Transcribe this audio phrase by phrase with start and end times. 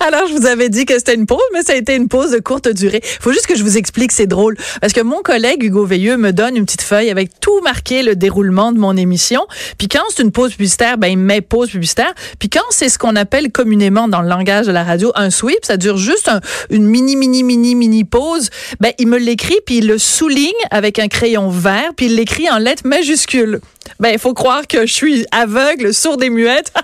[0.00, 2.30] Alors, je vous avais dit que c'était une pause, mais ça a été une pause
[2.30, 3.00] de courte durée.
[3.20, 4.56] faut juste que je vous explique, c'est drôle.
[4.80, 8.16] Parce que mon collègue Hugo Veilleux me donne une petite feuille avec tout marqué le
[8.16, 9.46] déroulement de mon émission.
[9.78, 12.12] Puis quand c'est une pause publicitaire, ben, il met pause publicitaire.
[12.38, 15.64] Puis quand c'est ce qu'on appelle communément dans le langage de la radio un sweep,
[15.64, 16.30] ça dure juste
[16.70, 18.50] une mini, mini, mini, mini pause,
[18.80, 22.50] ben, il me l'écrit, puis il le souligne avec un crayon vert, puis il l'écrit
[22.50, 23.60] en lettres majuscules.
[24.00, 26.72] Ben, il faut croire que je suis aveugle, sourde et muette.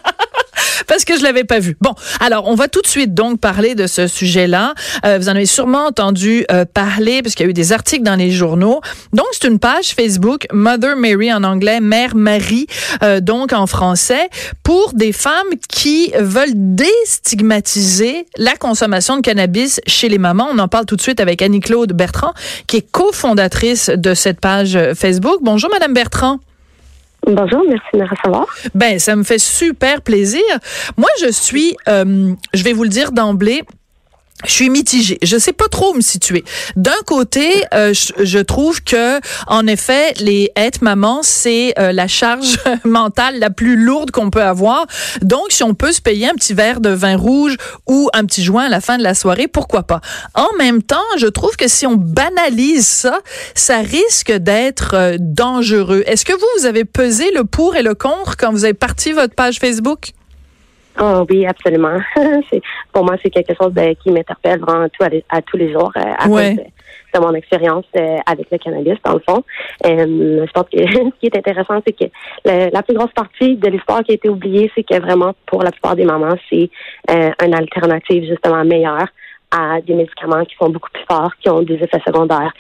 [0.86, 1.76] parce que je l'avais pas vu.
[1.80, 4.74] Bon, alors on va tout de suite donc parler de ce sujet-là.
[5.04, 8.04] Euh, vous en avez sûrement entendu euh, parler parce qu'il y a eu des articles
[8.04, 8.80] dans les journaux.
[9.12, 12.66] Donc c'est une page Facebook Mother Mary en anglais, Mère Marie
[13.02, 14.28] euh, donc en français
[14.62, 20.48] pour des femmes qui veulent déstigmatiser la consommation de cannabis chez les mamans.
[20.50, 22.32] On en parle tout de suite avec Annie-Claude Bertrand
[22.66, 25.38] qui est cofondatrice de cette page Facebook.
[25.42, 26.40] Bonjour madame Bertrand.
[27.28, 28.46] Bonjour, merci de me recevoir.
[28.74, 30.40] Ben, ça me fait super plaisir.
[30.96, 33.64] Moi, je suis, euh, je vais vous le dire d'emblée,
[34.46, 35.18] je suis mitigée.
[35.22, 36.44] Je sais pas trop où me situer.
[36.76, 42.58] D'un côté, euh, je, trouve que en effet, les être maman, c'est euh, la charge
[42.84, 44.86] mentale la plus lourde qu'on peut avoir.
[45.22, 47.56] Donc, si on peut se payer un petit verre de vin rouge
[47.88, 50.00] ou un petit joint à la fin de la soirée, pourquoi pas?
[50.34, 53.20] En même temps, je trouve que si on banalise ça,
[53.54, 56.04] ça risque d'être euh, dangereux.
[56.06, 59.12] Est-ce que vous, vous avez pesé le pour et le contre quand vous avez parti
[59.12, 60.12] votre page Facebook?
[61.00, 61.98] Oh oui, absolument.
[62.92, 66.26] pour moi, c'est quelque chose qui m'interpelle vraiment tout à, tous les jours euh, à
[66.26, 66.56] cause
[67.14, 69.44] de, mon expérience euh, avec le cannabis, dans le fond.
[69.86, 72.10] Euh, je pense que ce qui est intéressant, c'est que
[72.72, 75.70] la plus grosse partie de l'histoire qui a été oubliée, c'est que vraiment, pour la
[75.70, 76.70] plupart des mamans, c'est
[77.08, 79.06] une alternative justement meilleure
[79.50, 82.52] à des médicaments qui sont beaucoup plus forts, qui ont des effets secondaires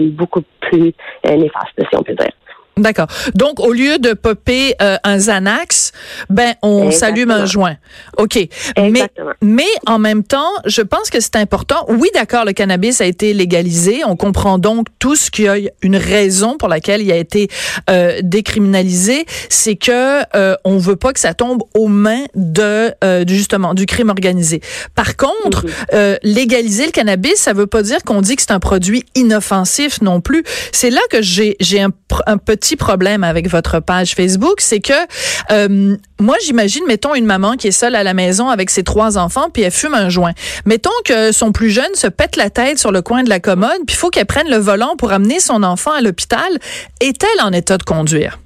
[0.00, 0.92] beaucoup plus
[1.24, 2.32] néfastes, si on peut dire.
[2.78, 3.06] D'accord.
[3.34, 5.92] Donc, au lieu de popper euh, un Xanax,
[6.30, 7.76] ben, on s'allume un joint.
[8.16, 8.38] OK.
[8.78, 9.08] Mais,
[9.42, 11.84] mais en même temps, je pense que c'est important.
[11.88, 14.02] Oui, d'accord, le cannabis a été légalisé.
[14.06, 17.48] On comprend donc tout ce qu'il y a une raison pour laquelle il a été
[17.90, 19.26] euh, décriminalisé.
[19.50, 23.84] C'est que euh, on veut pas que ça tombe aux mains de euh, justement du
[23.84, 24.62] crime organisé.
[24.94, 26.16] Par contre, mhm.
[26.22, 30.22] légaliser le cannabis, ça veut pas dire qu'on dit que c'est un produit inoffensif non
[30.22, 30.42] plus.
[30.72, 31.90] C'est là que j'ai j'ai un,
[32.26, 34.92] un petit petit problème avec votre page Facebook, c'est que
[35.50, 39.18] euh, moi, j'imagine, mettons une maman qui est seule à la maison avec ses trois
[39.18, 40.32] enfants, puis elle fume un joint.
[40.64, 43.80] Mettons que son plus jeune se pète la tête sur le coin de la commode,
[43.84, 46.58] puis faut qu'elle prenne le volant pour amener son enfant à l'hôpital.
[47.00, 48.38] Est-elle en état de conduire?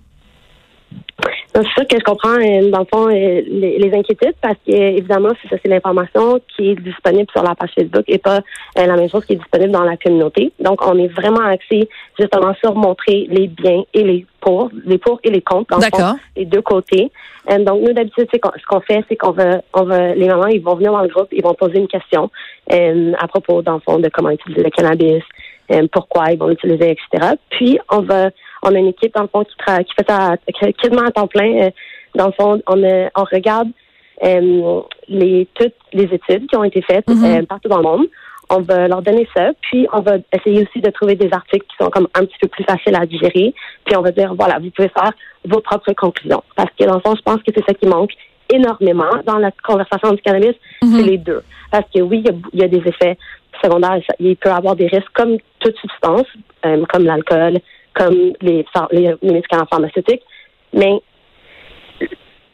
[1.54, 5.30] C'est sûr que je comprends, euh, dans le fond, euh, les, inquiétudes parce que, évidemment,
[5.40, 8.40] c'est ça, c'est l'information qui est disponible sur la page Facebook et pas
[8.78, 10.52] euh, la même chose qui est disponible dans la communauté.
[10.60, 11.88] Donc, on est vraiment axé
[12.18, 15.84] justement sur montrer les biens et les pour, les pour et les contre, dans le
[15.84, 17.10] fond, les deux côtés.
[17.48, 20.62] donc, nous, d'habitude, c'est ce qu'on fait, c'est qu'on va, on va, les mamans, ils
[20.62, 22.30] vont venir dans le groupe, ils vont poser une question
[22.70, 25.22] à propos, dans le fond, de comment utiliser le cannabis,
[25.92, 27.34] pourquoi ils vont l'utiliser, etc.
[27.50, 28.30] Puis, on va
[28.62, 29.54] on a une équipe, dans le fond, qui,
[29.84, 30.36] qui fait ça
[30.80, 31.66] quasiment à temps plein.
[31.66, 31.70] Euh,
[32.14, 33.68] dans le fond, on, on regarde
[34.24, 37.42] euh, les, toutes les études qui ont été faites mm-hmm.
[37.42, 38.06] euh, partout dans le monde.
[38.48, 41.76] On va leur donner ça, puis on va essayer aussi de trouver des articles qui
[41.82, 43.52] sont comme un petit peu plus faciles à digérer.
[43.84, 45.12] Puis on va dire, voilà, vous pouvez faire
[45.44, 46.42] vos propres conclusions.
[46.54, 48.12] Parce que dans le fond, je pense que c'est ça qui manque
[48.48, 50.96] énormément dans la conversation du cannabis, mm-hmm.
[50.96, 51.42] c'est les deux.
[51.72, 53.18] Parce que oui, il y, a, des effets
[53.62, 56.26] secondaires, il peut avoir des risques comme toute substance,
[56.62, 57.58] comme l'alcool,
[57.94, 60.22] comme les, les, médicaments pharmaceutiques,
[60.72, 61.00] mais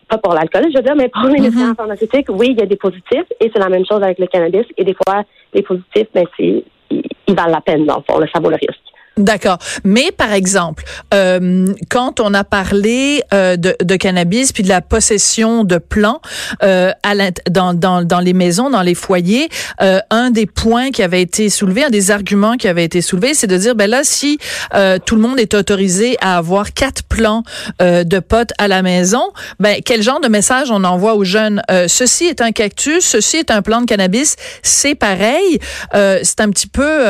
[0.09, 1.43] pas pour l'alcool, je veux dire, mais pour les mm-hmm.
[1.43, 4.27] médicaments pharmaceutiques, oui, il y a des positifs et c'est la même chose avec le
[4.27, 4.67] cannabis.
[4.77, 5.25] Et des fois,
[5.55, 8.92] les positifs, ben, c'est, ils, valent la peine, dans le fond, ça vaut le risque.
[9.19, 9.59] D'accord.
[9.85, 14.81] Mais par exemple, euh, quand on a parlé euh, de, de, cannabis puis de la
[14.81, 16.23] possession de plants
[16.63, 17.13] euh, à
[17.51, 19.51] dans, dans, dans les maisons, dans les foyers,
[19.83, 23.35] euh, un des points qui avait été soulevé, un des arguments qui avait été soulevé,
[23.35, 24.39] c'est de dire ben là si
[24.73, 27.43] euh, tout le monde est autorisé à avoir quatre plants
[27.83, 29.25] euh, de potes à la maison,
[29.61, 31.61] ben quel genre de message on envoie aux jeunes?
[31.87, 35.59] Ceci est un cactus, ceci est un plant de cannabis, c'est pareil.
[35.93, 37.03] c'est un petit peu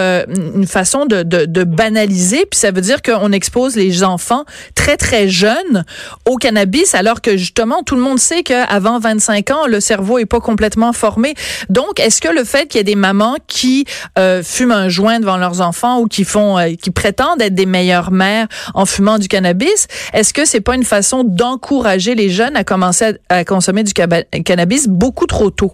[0.55, 4.45] une façon de de, de puis ça veut dire qu'on expose les enfants
[4.75, 5.85] très très jeunes
[6.29, 10.27] au cannabis, alors que justement tout le monde sait qu'avant 25 ans, le cerveau est
[10.27, 11.35] pas complètement formé.
[11.69, 13.85] Donc, est-ce que le fait qu'il y ait des mamans qui
[14.19, 17.67] euh, fument un joint devant leurs enfants ou qui font, euh, qui prétendent être des
[17.67, 22.57] meilleures mères en fumant du cannabis, est-ce que c'est pas une façon d'encourager les jeunes
[22.57, 25.73] à commencer à, consommer du cannabis beaucoup trop tôt?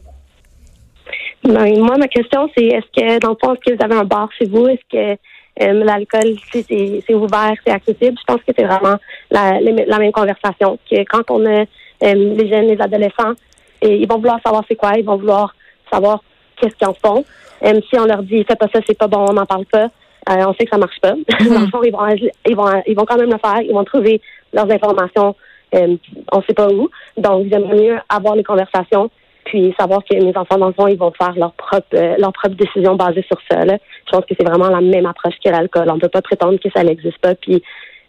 [1.45, 4.05] Ben, moi, ma question, c'est est-ce que, dans le fond, est-ce que vous avez un
[4.05, 4.67] bar chez vous?
[4.67, 5.21] Est-ce que
[5.61, 8.17] euh, l'alcool, c'est ouvert, c'est accessible.
[8.19, 8.97] Je pense que c'est vraiment
[9.31, 10.79] la, la, même conversation.
[10.91, 11.65] Que quand on a euh,
[12.03, 13.33] les jeunes, les adolescents,
[13.81, 15.55] et ils vont vouloir savoir c'est quoi, ils vont vouloir
[15.93, 16.23] savoir
[16.57, 17.25] qu'est-ce qu'ils en font.
[17.63, 19.89] Même si on leur dit fais pas ça, c'est pas bon, on n'en parle pas,
[20.29, 21.15] on sait que ça marche pas.
[21.49, 22.07] Dans le fond, ils vont,
[22.47, 23.61] ils vont, ils vont quand même le faire.
[23.63, 24.21] Ils vont trouver
[24.53, 25.35] leurs informations,
[25.73, 26.89] on sait pas où.
[27.17, 29.11] Donc, j'aimerais mieux avoir les conversations
[29.49, 32.33] puis savoir que mes enfants, dans le fond, ils vont faire leur propre, euh, leur
[32.33, 33.65] propre décision basée sur ça.
[33.65, 33.79] Là.
[34.07, 35.91] Je pense que c'est vraiment la même approche que l'alcool.
[35.91, 37.63] On ne peut pas prétendre que ça n'existe pas, puis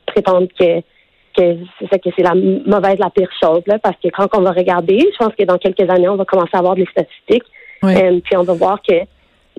[0.05, 0.81] prétendre que
[1.37, 4.41] que c'est ça que c'est la mauvaise, la pire chose, là, parce que quand on
[4.41, 7.45] va regarder, je pense que dans quelques années, on va commencer à avoir des statistiques,
[7.83, 8.95] euh, puis on va voir que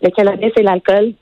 [0.02, 1.12] le cannabis et l'alcool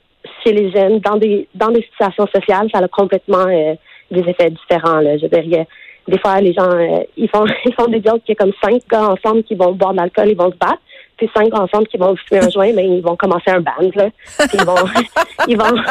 [0.43, 3.75] chez les jeunes, dans des dans des situations sociales, ça a complètement euh,
[4.11, 4.99] des effets différents.
[4.99, 5.17] Là.
[5.17, 5.65] Je veux dire,
[6.09, 8.53] des fois, les gens, euh, ils font ils font des jokes qu'il y a comme
[8.63, 10.79] cinq gars ensemble qui vont boire de l'alcool, ils vont se battre.
[11.17, 13.91] Puis cinq gars ensemble qui vont fumer un joint, mais ils vont commencer un band,
[13.93, 14.09] là.
[14.37, 14.75] Puis ils vont,
[15.47, 15.83] ils vont,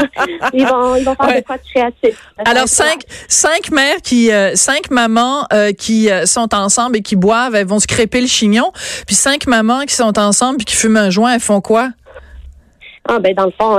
[0.54, 2.30] ils vont, ils vont faire des quoi de créatif.
[2.46, 7.54] Alors, cinq, cinq mères qui, euh, cinq mamans euh, qui sont ensemble et qui boivent,
[7.54, 8.72] elles vont se crêper le chignon.
[9.06, 11.90] Puis cinq mamans qui sont ensemble puis qui fument un joint, elles font quoi?
[13.06, 13.78] Ah, ben, dans le fond,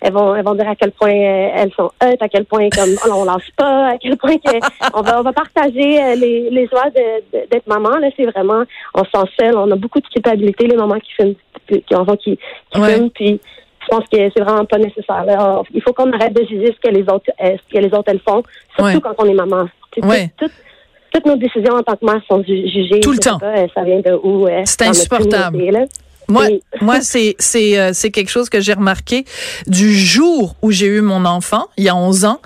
[0.00, 2.68] elles vont, elles vont dire à quel point euh, elles sont heureusses, à quel point
[2.70, 4.36] comme on lâche pas, à quel point
[4.94, 6.90] on va on va partager euh, les, les joies
[7.32, 7.96] d'être maman.
[7.98, 8.62] Là, c'est vraiment
[8.94, 11.34] on se sent seul, on a beaucoup de culpabilité les mamans qui fument,
[11.68, 12.38] qui, qui,
[12.72, 13.40] qui fument, puis
[13.80, 15.24] je pense que c'est vraiment pas nécessaire.
[15.74, 18.08] Il faut qu'on arrête de juger ce que les autres euh, ce que les autres
[18.08, 18.42] elles font,
[18.76, 19.68] surtout quand on est maman.
[21.10, 23.00] toutes nos décisions en tant que mère sont jugées.
[23.00, 23.38] Tout le temps.
[23.40, 24.46] ça vient de où?
[24.64, 25.58] C'est insupportable.
[26.28, 26.46] Moi,
[26.80, 29.24] moi c'est c'est euh, c'est quelque chose que j'ai remarqué
[29.66, 32.40] du jour où j'ai eu mon enfant, il y a 11 ans,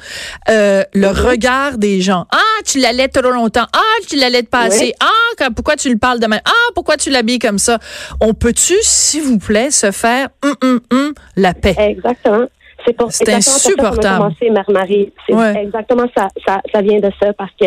[0.49, 1.27] euh, le mhm.
[1.29, 2.27] regard des gens.
[2.33, 3.67] Ah, tu l'allais trop longtemps.
[3.73, 4.95] Ah, tu l'allais pas assez.
[5.01, 6.41] Ah, pourquoi tu le parles de même?
[6.45, 7.79] Ah, pourquoi tu l'habilles comme ça?
[8.21, 11.75] On peut-tu, s'il vous plaît, se faire hum, hum, hum, la paix?
[11.79, 12.47] Exactement.
[12.85, 14.35] C'est pour c'est insupportable.
[14.41, 15.13] C'est Mère-Marie.
[15.27, 16.61] C'est exactement ça, ça.
[16.73, 17.67] Ça vient de ça parce que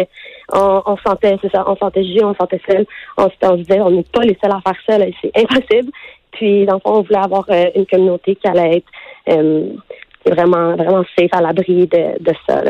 [0.53, 2.85] on, on sentait, c'est ça, on sentait on sentait seul.
[3.17, 5.91] On, on se disait, on n'est pas les seuls à faire ça, c'est impossible.
[6.31, 8.87] Puis, dans le on voulait avoir euh, une communauté qui allait être
[9.29, 9.69] euh,
[10.25, 12.61] vraiment, vraiment safe à l'abri de, de ça.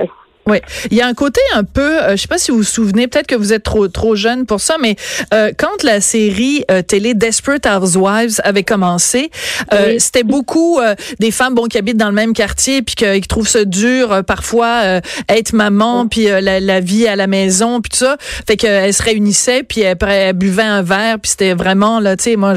[0.48, 0.60] Oui,
[0.92, 3.08] il y a un côté un peu, euh, je sais pas si vous vous souvenez,
[3.08, 4.96] peut-être que vous êtes trop trop jeune pour ça, mais
[5.34, 9.32] euh, quand la série euh, télé Desperate Housewives avait commencé,
[9.74, 10.80] euh, c'était beaucoup
[11.20, 15.02] des femmes bon qui habitent dans le même quartier puis qui, trouvent ça dur parfois
[15.30, 18.18] être maman puis la, la, vie à la maison puis tout ça,
[18.48, 22.24] fait qu'elles se réunissaient puis elles, elles, buvaient un verre puis c'était vraiment là, tu
[22.24, 22.54] sais, moi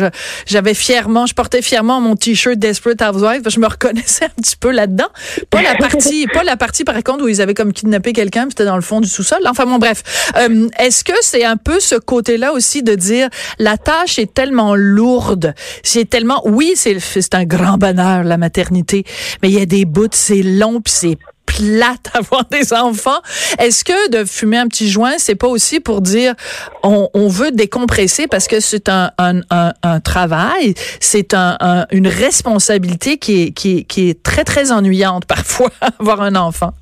[0.47, 4.71] j'avais fièrement, je portais fièrement mon t-shirt Desperate Housewives, je me reconnaissais un petit peu
[4.73, 5.09] là-dedans,
[5.49, 8.65] pas la partie, pas la partie par contre où ils avaient comme kidnapper quelqu'un, c'était
[8.65, 9.39] dans le fond du sous-sol.
[9.47, 10.03] Enfin bon, bref.
[10.37, 13.29] Euh, est-ce que c'est un peu ce côté-là aussi de dire
[13.59, 19.05] la tâche est tellement lourde, c'est tellement, oui, c'est c'est un grand bonheur la maternité,
[19.43, 23.21] mais il y a des bouts, c'est long puis c'est plate avoir des enfants.
[23.59, 26.35] Est-ce que de fumer un petit joint, c'est pas aussi pour dire
[26.83, 32.09] on, on veut décompresser parce que c'est un, un, un, un, travail, c'est un, une
[32.09, 36.73] responsabilité qui est, qui, est, qui est très, très ennuyante parfois, avoir un enfant?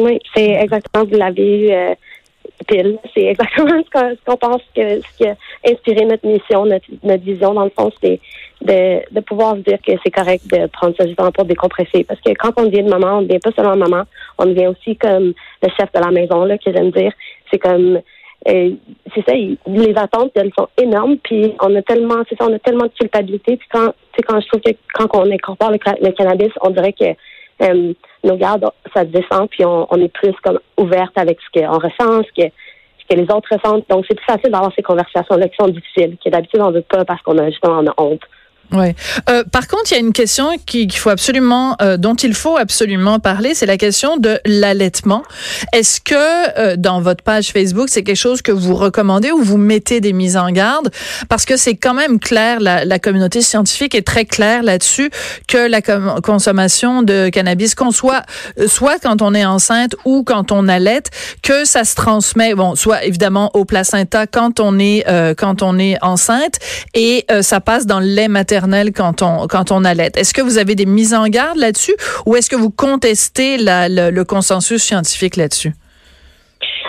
[0.00, 1.96] Oui, c'est exactement, vous l'avez eu
[2.66, 2.98] pile.
[3.14, 5.36] C'est exactement ce qu'on pense que ce qui a
[5.66, 8.20] inspiré notre mission, notre, notre vision, dans le fond, c'est
[8.62, 12.04] de, de pouvoir se dire que c'est correct de prendre ce temps pour décompresser.
[12.04, 14.04] Parce que quand on devient de maman, on ne devient pas seulement maman,
[14.38, 15.32] on devient aussi comme
[15.62, 17.12] le chef de la maison, là, que j'aime dire.
[17.50, 18.00] C'est comme
[18.48, 18.70] euh,
[19.14, 22.58] c'est ça, les attentes, elles sont énormes, puis on a tellement, c'est ça, on a
[22.58, 23.92] tellement de culpabilité, puis quand,
[24.26, 27.04] quand je trouve que quand on incorpore le, le cannabis, on dirait que
[27.62, 27.92] euh,
[28.24, 32.42] nos gardes, ça descend, puis on, est plus comme ouverte avec ce qu'on ressent, ce
[32.42, 32.48] que,
[32.98, 33.88] ce que les autres ressentent.
[33.88, 37.04] Donc, c'est plus facile d'avoir ces conversations-là qui sont difficiles, que d'habitude, on veut pas
[37.04, 38.22] parce qu'on a justement honte.
[38.72, 38.94] Ouais.
[39.28, 42.56] Euh, par contre, il y a une question qu'il faut absolument, euh, dont il faut
[42.56, 45.24] absolument parler, c'est la question de l'allaitement.
[45.72, 46.14] Est-ce que
[46.58, 50.12] euh, dans votre page Facebook, c'est quelque chose que vous recommandez ou vous mettez des
[50.12, 50.90] mises en garde?
[51.28, 55.10] Parce que c'est quand même clair, la, la, communauté scientifique est très claire là-dessus
[55.48, 55.80] que la
[56.20, 58.22] consommation de cannabis, qu'on soit
[58.66, 61.10] soit quand on est enceinte ou quand on allaite,
[61.42, 65.04] que ça se transmet, bon, soit évidemment au placenta quand on est
[65.38, 66.58] quand on est enceinte
[66.94, 68.59] et ça passe dans le lait maternel
[68.94, 70.10] quand on quand on allait.
[70.16, 71.94] Est-ce que vous avez des mises en garde là-dessus
[72.26, 75.72] ou est-ce que vous contestez le, consensus scientifique là-dessus?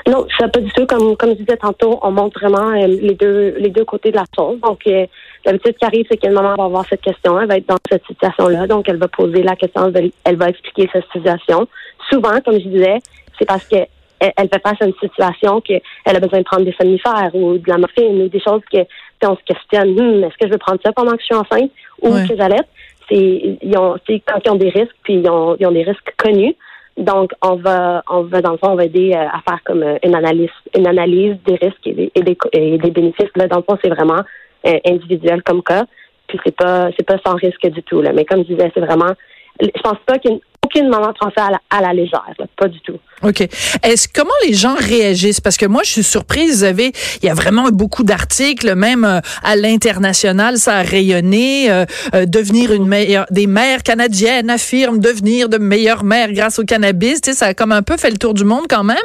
[0.08, 0.86] Non, ça pas du tout.
[0.86, 4.18] Comme, comme je disais tantôt, on montre vraiment euh, les deux les deux côtés de
[4.18, 4.60] la chose.
[4.62, 5.06] Donc, euh,
[5.46, 8.06] l'habitude qui arrive, c'est qu'une maman va avoir cette question, elle va être dans cette
[8.06, 9.92] situation-là, donc elle va poser la question,
[10.24, 11.68] elle va expliquer cette situation.
[12.10, 12.98] Souvent, comme je disais,
[13.38, 13.78] c'est parce que
[14.22, 17.70] elle, fait face à une situation qu'elle a besoin de prendre des somnifères ou de
[17.70, 18.80] la morphine ou des choses que
[19.28, 21.72] on se questionne, hmm, est-ce que je veux prendre ça pendant que je suis enceinte
[22.02, 22.68] ou que j'allaite?
[23.10, 26.14] C'est, ils ont, quand ils ont des risques, puis ils ont, ils ont des risques
[26.18, 26.56] connus.
[26.98, 29.84] Donc, on va, on va, dans le fond, on va aider euh, à faire comme
[29.84, 33.30] euh, une analyse, une analyse des risques et des, et des, bénéfices.
[33.36, 34.22] Là, dans le fond, c'est vraiment
[34.68, 35.86] euh, individuel comme cas.
[36.28, 38.02] puis c'est pas c'est pas sans risque du tout.
[38.02, 38.12] Là.
[38.14, 39.14] Mais comme je disais, c'est vraiment
[39.62, 40.40] je pense pas qu'il
[40.76, 42.24] y ait aucune maman prend ça à la, légère,
[42.58, 42.98] pas du tout.
[43.24, 43.42] OK.
[43.84, 45.42] Est-ce comment les gens réagissent?
[45.42, 49.06] Parce que moi je suis surprise, vous avez il y a vraiment beaucoup d'articles même
[49.06, 51.86] euh, à l'international, ça a rayonné euh,
[52.16, 57.22] euh, devenir une meilleure des mères canadiennes affirment devenir de meilleures mères grâce au cannabis,
[57.22, 58.98] tu sais ça a comme un peu fait le tour du monde quand même.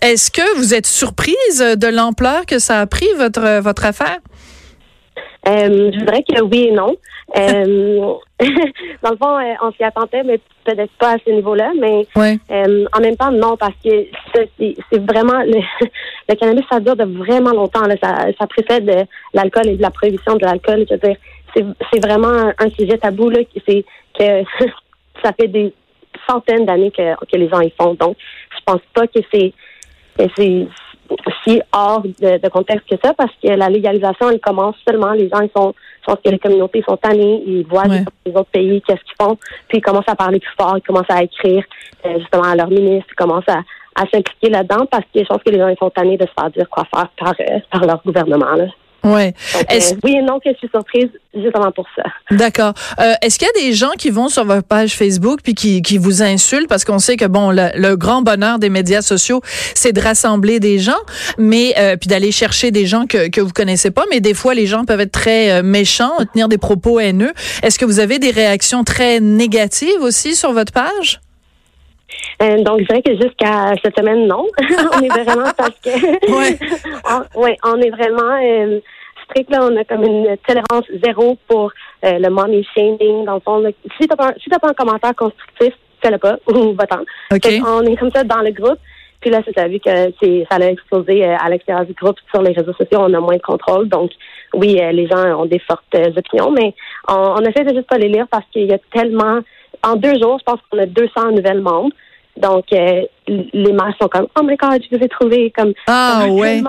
[0.00, 4.18] est-ce que vous êtes surprise de l'ampleur que ça a pris votre votre affaire?
[5.48, 6.94] Je dirais que oui et non.
[7.36, 8.14] Euh,
[9.02, 11.72] dans le fond, euh, on s'y attendait, mais peut-être pas à ce niveau-là.
[11.78, 15.60] Mais euh, en même temps, non, parce que c'est vraiment le,
[16.28, 17.86] le, cannabis, ça dure de vraiment longtemps.
[17.86, 17.96] Là.
[18.02, 20.86] Ça, ça précède l'alcool et de la prohibition de l'alcool.
[20.88, 21.16] Je veux dire,
[21.92, 23.40] c'est vraiment un, sujet tabou là.
[23.66, 23.84] C'est
[24.18, 24.42] que
[25.22, 25.72] ça fait des
[26.28, 27.94] centaines d'années que, que les gens y font.
[27.94, 28.16] Donc,
[28.50, 29.52] je pense pas que c'est
[31.44, 35.40] si hors de, contexte que ça, parce que la légalisation, elle commence seulement, les gens,
[35.40, 39.02] ils sont, je pense que les communautés sont tannées, ils voient les autres pays, qu'est-ce
[39.04, 39.36] qu'ils font,
[39.68, 41.64] puis ils commencent à parler plus fort, ils commencent à écrire
[42.04, 43.60] euh, justement à leur ministre, ils commencent à,
[43.94, 46.32] à s'impliquer là-dedans, parce que je pense que les gens, ils sont tannés de se
[46.38, 48.54] faire dire quoi faire par, euh, par leur gouvernement.
[48.54, 48.66] Là.
[49.04, 49.32] Ouais.
[49.54, 52.02] Euh, oui et non que je suis surprise justement pour ça.
[52.30, 52.74] D'accord.
[52.98, 55.82] Euh, Est-ce qu'il y a des gens qui vont sur votre page Facebook puis qui,
[55.82, 56.68] qui vous insultent?
[56.68, 59.40] Parce qu'on sait que bon le, le, grand bonheur des médias sociaux
[59.74, 60.98] c'est de rassembler des gens,
[61.38, 64.54] mais euh, puis d'aller chercher des gens que que vous connaissez pas, mais des fois
[64.54, 67.32] les gens peuvent être très euh, méchants, tenir des propos haineux.
[67.62, 71.20] Est-ce que vous avez des réactions très négatives aussi sur votre page?
[72.40, 74.46] Euh, donc, je dirais que jusqu'à cette semaine, non.
[74.94, 75.90] on est vraiment parce que.
[76.32, 76.58] ouais.
[77.34, 78.80] on, on est vraiment euh,
[79.24, 79.68] strict, là.
[79.70, 81.72] On a comme une tolérance zéro pour
[82.04, 83.24] euh, le money shaming.
[83.24, 83.64] Dans le fond,
[83.98, 87.00] si tu n'as si pas un commentaire constructif, fais-le pas ou va-t'en.
[87.66, 88.78] On est comme ça dans le groupe.
[89.20, 92.16] Puis là, c'est vu que c'est, ça a explosé euh, à l'extérieur du groupe.
[92.30, 93.88] Sur les réseaux sociaux, on a moins de contrôle.
[93.88, 94.12] Donc,
[94.54, 96.74] oui, euh, les gens ont des fortes opinions, mais
[97.08, 99.40] on, on essaie de juste pas les lire parce qu'il y a tellement...
[99.84, 101.94] En deux jours, je pense qu'on a 200 nouvelles membres.
[102.40, 106.26] Donc, euh, les mères sont comme, oh my God, je vous ai trouvé comme, ah,
[106.30, 106.62] ouais.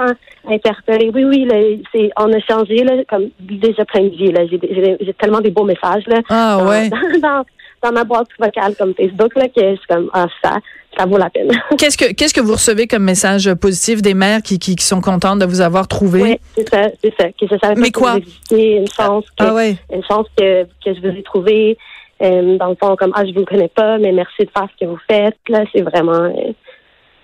[0.48, 1.12] interpellé.
[1.14, 1.56] Oui, oui, là,
[1.94, 4.32] c'est, on a changé, là, comme déjà plein de vie.
[4.32, 4.42] Là.
[4.50, 6.90] J'ai, tellement des beaux messages là, ah, dans, ouais.
[7.22, 7.46] dans,
[7.84, 10.58] dans, ma boîte vocale comme Facebook là, que je suis comme, ah, ça,
[10.98, 11.52] ça vaut la peine.
[11.78, 15.02] Qu'est-ce que, qu'est-ce que vous recevez comme message positif des mères qui, qui, qui sont
[15.02, 16.22] contentes de vous avoir trouvé?
[16.22, 17.28] Oui, c'est ça, c'est ça.
[17.28, 18.18] Que je savais Mais quoi?
[18.52, 19.78] Une chance, que, ah, ouais.
[19.94, 21.78] une chance que, que je vous ai trouvé.
[22.22, 24.86] Euh, dans le fond, comme ah, je vous connais pas, mais merci de faire ce
[24.86, 25.38] que vous faites.
[25.48, 26.52] Là, c'est vraiment euh,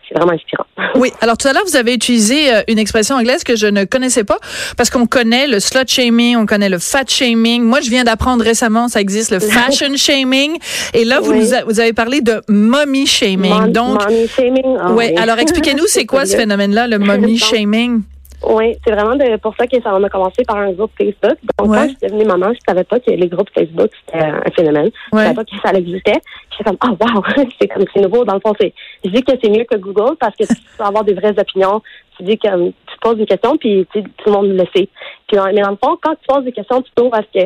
[0.08, 0.66] c'est vraiment inspirant.
[0.96, 1.12] Oui.
[1.20, 4.24] Alors tout à l'heure, vous avez utilisé euh, une expression anglaise que je ne connaissais
[4.24, 4.38] pas
[4.78, 7.64] parce qu'on connaît le slut shaming, on connaît le fat shaming.
[7.64, 10.58] Moi, je viens d'apprendre récemment, ça existe le fashion shaming.
[10.94, 13.72] Et là, vous nous vous avez parlé de mommy shaming.
[13.74, 14.78] Donc, mommy shaming.
[14.88, 15.18] Oh, ouais.
[15.18, 18.02] Alors expliquez-nous, c'est quoi ce phénomène-là, le mommy shaming?
[18.44, 21.38] Oui, c'est vraiment de, pour ça que ça on a commencé par un groupe Facebook.
[21.58, 24.52] Donc, quand je suis devenue maman, je savais pas que les groupes Facebook, c'était un
[24.56, 24.90] phénomène.
[25.12, 26.22] Je savais pas que ça existait.
[26.52, 27.24] J'étais comme, ah, oh, wow,
[27.60, 28.26] c'est comme, c'est nouveau.
[28.26, 28.74] Dans le fond, c'est,
[29.04, 31.82] je dis que c'est mieux que Google parce que tu peux avoir des vraies opinions.
[32.18, 34.88] Tu dis que tu poses des questions, puis tout le monde le sait.
[35.28, 37.42] Puis, mais dans le fond, quand tu poses des questions, tu trouves parce que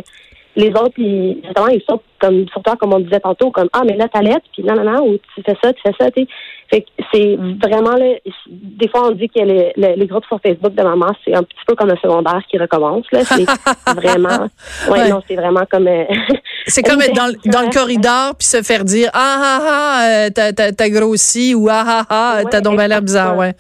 [0.59, 3.81] les autres, ils, justement, ils sortent comme, sur toi, comme on disait tantôt, comme, ah,
[3.85, 6.27] mais là, lettre, puis non, non, non, ou tu fais ça, tu fais ça, tu
[6.69, 8.15] Fait que c'est vraiment, là,
[8.47, 11.63] des fois, on dit que les, les, groupes sur Facebook de maman, c'est un petit
[11.65, 13.23] peu comme un secondaire qui recommence, là.
[13.23, 13.45] C'est
[13.95, 14.49] vraiment,
[14.89, 16.03] ouais, non, c'est vraiment comme, euh,
[16.67, 20.29] c'est comme être dans, dans le corridor, puis se faire dire, ah, ah, ah, euh,
[20.33, 23.53] t'as, t'as, grossi, ou ah, ah, ah, t'as donc l'air bizarre, ouais.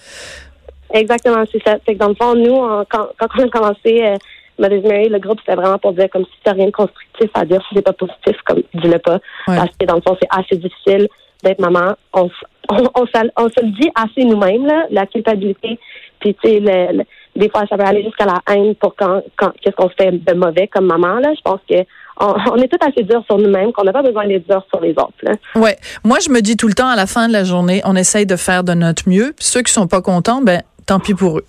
[0.91, 1.77] Exactement, c'est ça.
[1.85, 4.15] Fait que dans le fond, nous, quand, quand on a commencé, euh,
[4.59, 7.45] Mother's Mary, le groupe, c'était vraiment pour dire comme si tu rien de constructif à
[7.45, 9.19] dire, si c'est pas positif, comme dis-le pas.
[9.45, 11.07] Parce que dans le fond, c'est assez difficile
[11.43, 11.95] d'être maman.
[12.13, 12.29] On,
[12.69, 15.79] on, on, se le dit assez nous-mêmes, là, la culpabilité.
[16.19, 17.03] Puis, tu sais, le,
[17.35, 20.33] des fois, ça peut aller jusqu'à la haine pour quand, quand qu'est-ce qu'on fait de
[20.33, 21.19] mauvais comme maman.
[21.19, 21.33] Là.
[21.35, 21.75] Je pense que
[22.19, 24.91] on, est tout assez dur sur nous-mêmes, qu'on n'a pas besoin d'être dur sur les
[24.91, 25.13] autres.
[25.21, 25.31] Là.
[25.55, 25.77] Ouais.
[26.03, 28.25] Moi, je me dis tout le temps, à la fin de la journée, on essaye
[28.25, 29.33] de faire de notre mieux.
[29.37, 31.45] Puis ceux qui sont pas contents, ben tant pis pour eux.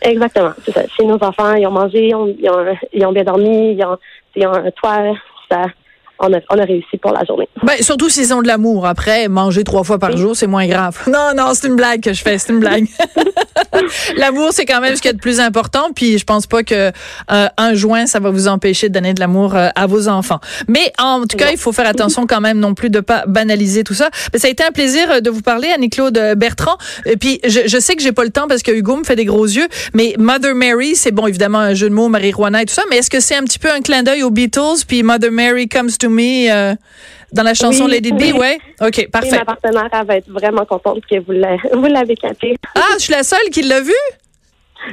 [0.00, 0.86] Exactement, c'est ça.
[0.88, 2.34] Chez nos enfants, ils ont mangé, ils ont,
[2.92, 3.98] ils ont, bien dormi, ils ont,
[4.36, 5.14] ils ont un toit,
[5.50, 5.64] ça,
[6.20, 7.48] on a, on a réussi pour la journée.
[7.62, 8.86] Ben, surtout s'ils ont de l'amour.
[8.86, 10.96] Après, manger trois fois par jour, c'est moins grave.
[11.08, 12.86] Non, non, c'est une blague que je fais, c'est une blague.
[14.16, 15.88] l'amour, c'est quand même ce qui est le plus important.
[15.94, 16.92] Puis je pense pas que
[17.30, 20.38] euh, un joint, ça va vous empêcher de donner de l'amour euh, à vos enfants.
[20.68, 23.84] Mais en tout cas, il faut faire attention quand même non plus de pas banaliser
[23.84, 24.10] tout ça.
[24.32, 26.76] Mais ça a été un plaisir euh, de vous parler, Annie-Claude Bertrand.
[27.06, 29.16] Et puis je, je sais que j'ai pas le temps parce que Hugo me fait
[29.16, 29.66] des gros yeux.
[29.94, 32.82] Mais Mother Mary, c'est bon, évidemment un jeu de mots, Marie-Juana et tout ça.
[32.90, 35.68] Mais est-ce que c'est un petit peu un clin d'œil aux Beatles puis Mother Mary
[35.68, 36.74] comes to me euh,
[37.32, 38.58] dans la chanson Lady B, ouais?
[38.80, 39.38] OK, parfait.
[39.38, 41.18] ma partenaire, va être vraiment contente que
[41.76, 42.56] vous l'avez capté.
[42.74, 43.92] Ah, je suis la seule qui l'a vu?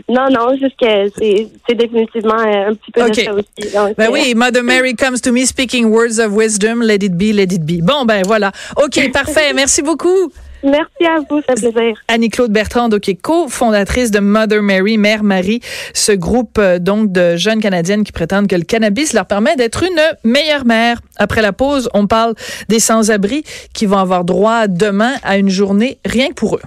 [0.10, 3.94] non, non, juste que c'est définitivement un petit peu de ça aussi.
[3.98, 6.82] ben oui, Mother Mary comes to me speaking words of wisdom.
[6.82, 7.82] Let it be, let it be.
[7.82, 8.52] Bon, ben voilà.
[8.78, 9.54] OK, parfait.
[9.54, 10.32] Merci beaucoup.
[10.66, 11.96] Merci à vous, c'est plaisir.
[12.08, 15.62] Annie-Claude Bertrand, qui est co-fondatrice de Mother Mary, Mère Marie,
[15.94, 19.84] ce groupe euh, donc de jeunes Canadiennes qui prétendent que le cannabis leur permet d'être
[19.84, 21.02] une meilleure mère.
[21.18, 22.34] Après la pause, on parle
[22.68, 23.44] des sans-abri
[23.74, 26.62] qui vont avoir droit demain à une journée rien que pour eux.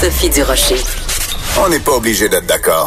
[0.00, 0.76] Sophie Durocher.
[1.64, 2.86] On n'est pas obligé d'être d'accord.